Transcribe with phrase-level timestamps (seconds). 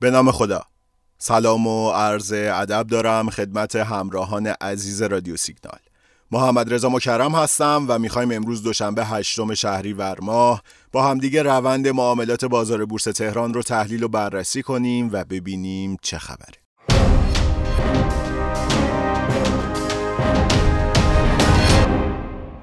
[0.00, 0.62] به نام خدا.
[1.18, 5.78] سلام و عرض ادب دارم خدمت همراهان عزیز رادیو سیگنال.
[6.30, 10.62] محمد رضا مکرم هستم و می‌خوایم امروز دوشنبه هشتم شهریور ماه
[10.92, 16.18] با همدیگه روند معاملات بازار بورس تهران رو تحلیل و بررسی کنیم و ببینیم چه
[16.18, 16.60] خبره.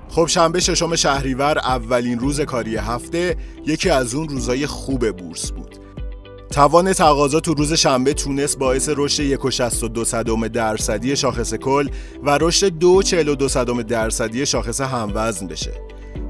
[0.09, 5.86] خب شنبه ششم شهریور اولین روز کاری هفته یکی از اون روزای خوب بورس بود.
[6.51, 11.89] توان تقاضا تو روز شنبه تونست باعث رشد 1.62 درصدی شاخص کل
[12.23, 15.71] و رشد 2.42 درصدی شاخص هموزن بشه.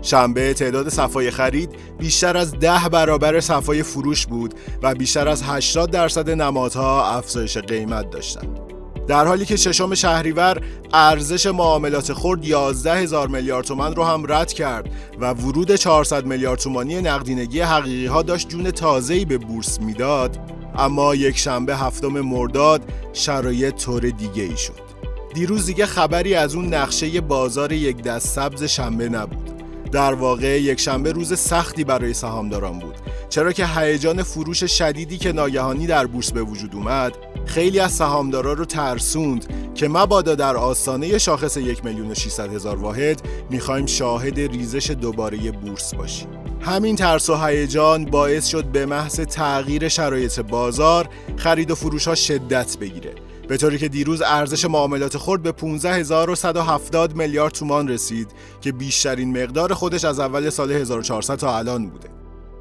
[0.02, 4.54] شنبه تعداد صفای خرید بیشتر از ده برابر صفای فروش بود
[4.84, 8.67] و بیشتر از 80 درصد نمادها افزایش قیمت داشتند.
[9.08, 10.62] در حالی که ششم شهریور
[10.94, 16.60] ارزش معاملات خرد 11 هزار میلیارد تومن رو هم رد کرد و ورود 400 میلیارد
[16.60, 20.40] تومانی نقدینگی حقیقی ها داشت جون تازه‌ای به بورس می‌داد
[20.78, 22.82] اما یک شنبه هفتم مرداد
[23.14, 24.88] شرایط طور دیگه ای شد.
[25.34, 29.52] دیروز دیگه خبری از اون نقشه بازار یک دست سبز شنبه نبود.
[29.92, 32.96] در واقع یک شنبه روز سختی برای سهامداران بود.
[33.30, 37.14] چرا که هیجان فروش شدیدی که ناگهانی در بورس به وجود اومد
[37.48, 42.14] خیلی از سهامدارا رو ترسوند که مبادا در آستانه شاخص یک میلیون
[42.56, 46.28] هزار واحد می‌خوایم شاهد ریزش دوباره بورس باشیم.
[46.62, 52.16] همین ترس و هیجان باعث شد به محض تغییر شرایط بازار خرید و فروش ها
[52.16, 53.16] شدت بگیره.
[53.48, 58.28] به طوری که دیروز ارزش معاملات خرد به 15170 میلیارد تومان رسید
[58.62, 62.17] که بیشترین مقدار خودش از اول سال 1400 تا الان بوده.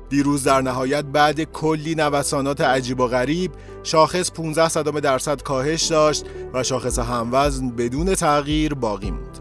[0.09, 3.51] دیروز در نهایت بعد کلی نوسانات عجیب و غریب
[3.83, 9.39] شاخص 15 صدام درصد کاهش داشت و شاخص هموزن بدون تغییر باقی موند.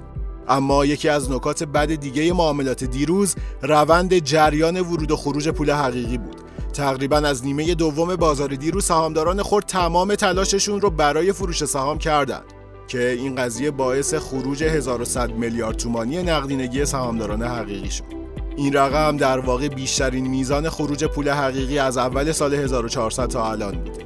[0.47, 6.17] اما یکی از نکات بد دیگه معاملات دیروز روند جریان ورود و خروج پول حقیقی
[6.17, 6.35] بود.
[6.73, 12.43] تقریبا از نیمه دوم بازار دیروز سهامداران خورد تمام تلاششون رو برای فروش سهام کردند
[12.87, 18.24] که این قضیه باعث خروج 1100 میلیارد تومانی نقدینگی سهامداران حقیقی شد.
[18.57, 23.71] این رقم در واقع بیشترین میزان خروج پول حقیقی از اول سال 1400 تا الان
[23.71, 24.05] بوده.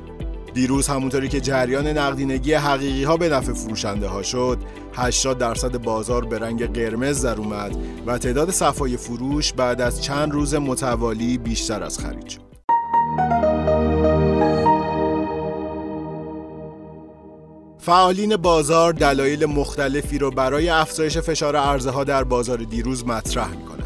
[0.54, 4.58] دیروز همونطوری که جریان نقدینگی حقیقی ها به نفع فروشنده ها شد
[4.94, 10.32] 80 درصد بازار به رنگ قرمز در اومد و تعداد صفای فروش بعد از چند
[10.32, 12.50] روز متوالی بیشتر از خرید شد
[17.78, 23.79] فعالین بازار دلایل مختلفی رو برای افزایش فشار ارزها در بازار دیروز مطرح می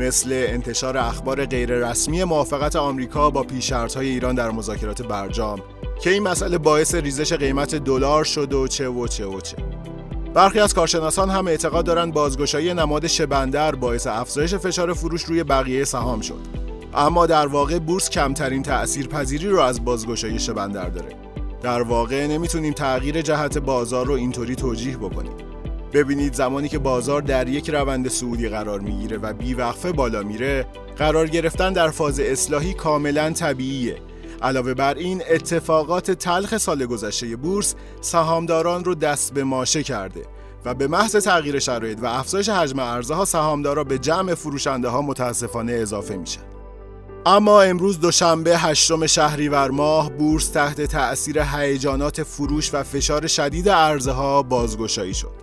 [0.00, 3.46] مثل انتشار اخبار غیررسمی موافقت آمریکا با
[3.96, 5.62] های ایران در مذاکرات برجام
[6.02, 9.56] که این مسئله باعث ریزش قیمت دلار شد و چه و چه و چه.
[10.34, 15.84] برخی از کارشناسان هم اعتقاد دارند بازگشایی نماد شبندر باعث افزایش فشار فروش روی بقیه
[15.84, 16.40] سهام شد.
[16.94, 21.16] اما در واقع بورس کمترین تأثیر پذیری رو از بازگشایی شبندر داره.
[21.62, 25.49] در واقع نمی‌تونیم تغییر جهت بازار رو اینطوری توجیه بکنیم.
[25.92, 31.26] ببینید زمانی که بازار در یک روند سعودی قرار می‌گیره و بیوقفه بالا میره قرار
[31.26, 33.96] گرفتن در فاز اصلاحی کاملا طبیعیه.
[34.42, 40.22] علاوه بر این اتفاقات تلخ سال گذشته بورس سهامداران رو دست به ماشه کرده
[40.64, 45.72] و به محض تغییر شرایط و افزایش حجم ارزها سهامدارا به جمع فروشنده ها متاسفانه
[45.72, 46.40] اضافه میشن.
[47.26, 54.42] اما امروز دوشنبه هشتم شهریور ماه بورس تحت تأثیر هیجانات فروش و فشار شدید ارزها
[54.42, 55.39] بازگشایی شد.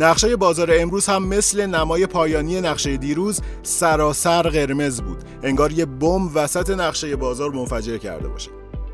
[0.00, 6.30] نقشه بازار امروز هم مثل نمای پایانی نقشه دیروز سراسر قرمز بود انگار یه بم
[6.34, 8.50] وسط نقشه بازار منفجر کرده باشه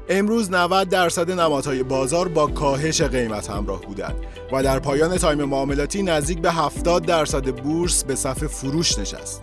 [0.08, 4.14] امروز 90 درصد نمادهای بازار با کاهش قیمت همراه بودند
[4.52, 9.42] و در پایان تایم معاملاتی نزدیک به 70 درصد بورس به صف فروش نشست.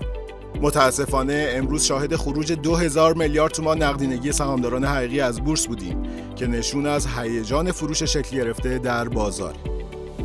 [0.61, 6.03] متاسفانه امروز شاهد خروج 2000 میلیارد تومان نقدینگی سهامداران حقیقی از بورس بودیم
[6.35, 9.80] که نشون از هیجان فروش شکل گرفته در بازار.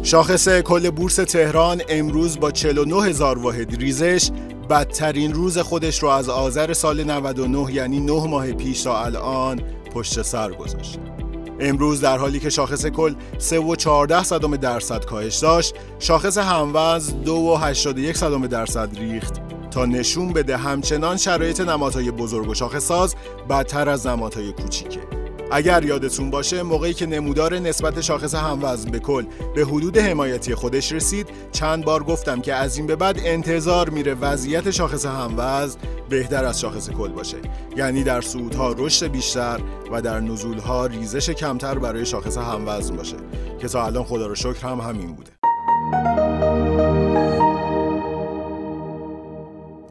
[0.07, 4.31] شاخص کل بورس تهران امروز با 49 هزار واحد ریزش
[4.71, 9.61] بدترین روز خودش رو از آذر سال 99 یعنی 9 ماه پیش تا الان
[9.95, 10.99] پشت سر گذاشت.
[11.61, 17.15] امروز در حالی که شاخص کل 3 و 14 صدم درصد کاهش داشت، شاخص هموز
[17.25, 19.35] 2 و 81 صدم درصد ریخت
[19.71, 23.15] تا نشون بده همچنان شرایط نمادهای بزرگ و شاخص ساز
[23.51, 25.26] بدتر از نمادهای کوچیکه.
[25.51, 30.93] اگر یادتون باشه موقعی که نمودار نسبت شاخص هموزن به کل به حدود حمایتی خودش
[30.93, 35.79] رسید چند بار گفتم که از این به بعد انتظار میره وضعیت شاخص هموزن
[36.09, 37.37] بهتر از شاخص کل باشه.
[37.77, 39.61] یعنی در صعودها رشد بیشتر
[39.93, 43.17] و در نزولها ریزش کمتر برای شاخص هموزن باشه.
[43.61, 45.31] که تا الان خدا رو شکر هم همین بوده.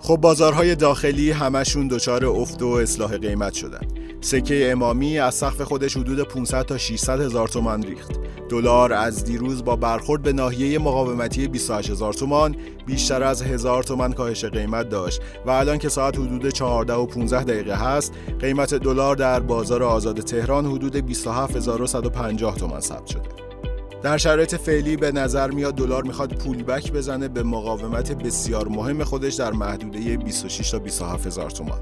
[0.01, 3.88] خب بازارهای داخلی همشون دچار افت و اصلاح قیمت شدن.
[4.25, 8.12] سکه امامی از سقف خودش حدود 500 تا 600 هزار تومان ریخت.
[8.50, 12.56] دلار از دیروز با برخورد به ناحیه مقاومتی 28 هزار تومان
[12.86, 17.44] بیشتر از هزار تومان کاهش قیمت داشت و الان که ساعت حدود 14 و 15
[17.44, 23.30] دقیقه هست قیمت دلار در بازار آزاد تهران حدود 27150 تومان ثبت شده.
[24.04, 29.04] در شرایط فعلی به نظر میاد دلار می‌خواد پول بک بزنه به مقاومت بسیار مهم
[29.04, 31.80] خودش در محدوده 26 تا 27 هزار تومان.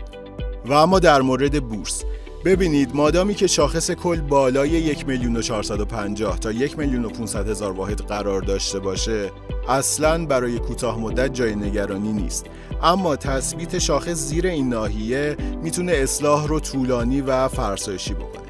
[0.66, 2.04] و اما در مورد بورس
[2.46, 7.50] ببینید مادامی که شاخص کل بالای یک میلیون و 450 تا یک میلیون و 500
[7.50, 9.32] هزار واحد قرار داشته باشه
[9.70, 12.46] اصلا برای کوتاه مدت جای نگرانی نیست.
[12.82, 18.44] اما تثبیت شاخص زیر این ناحیه می‌تونه اصلاح رو طولانی و فرسایشی بکنه.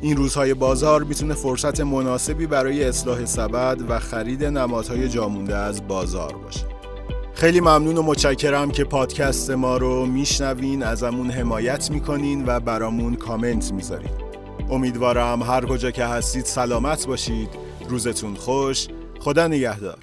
[0.00, 6.32] این روزهای بازار می‌تونه فرصت مناسبی برای اصلاح سبد و خرید نمادهای جامونده از بازار
[6.36, 6.71] باشه.
[7.42, 13.72] خیلی ممنون و متشکرم که پادکست ما رو میشنوین ازمون حمایت می‌کنین و برامون کامنت
[13.72, 14.10] می‌ذارین.
[14.70, 17.48] امیدوارم هر کجا که هستید سلامت باشید.
[17.88, 18.88] روزتون خوش.
[19.20, 19.98] خدا نگهدار.